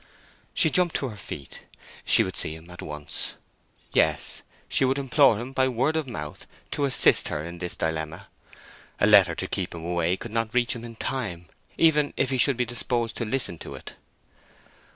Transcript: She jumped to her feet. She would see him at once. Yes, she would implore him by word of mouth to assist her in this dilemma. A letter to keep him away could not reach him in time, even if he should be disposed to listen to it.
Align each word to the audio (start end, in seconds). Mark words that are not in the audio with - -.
She 0.55 0.71
jumped 0.71 0.95
to 0.95 1.09
her 1.09 1.15
feet. 1.15 1.65
She 2.03 2.23
would 2.23 2.35
see 2.35 2.55
him 2.55 2.71
at 2.71 2.81
once. 2.81 3.35
Yes, 3.91 4.41
she 4.67 4.83
would 4.83 4.97
implore 4.97 5.37
him 5.39 5.51
by 5.53 5.67
word 5.67 5.95
of 5.95 6.07
mouth 6.07 6.47
to 6.71 6.85
assist 6.85 7.27
her 7.27 7.43
in 7.45 7.59
this 7.59 7.75
dilemma. 7.75 8.27
A 8.99 9.05
letter 9.05 9.35
to 9.35 9.47
keep 9.47 9.75
him 9.75 9.85
away 9.85 10.17
could 10.17 10.31
not 10.31 10.55
reach 10.55 10.73
him 10.75 10.83
in 10.83 10.95
time, 10.95 11.45
even 11.77 12.15
if 12.17 12.31
he 12.31 12.39
should 12.39 12.57
be 12.57 12.65
disposed 12.65 13.15
to 13.17 13.25
listen 13.25 13.59
to 13.59 13.75
it. 13.75 13.93